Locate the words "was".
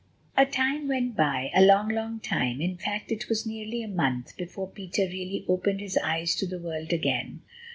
3.29-3.45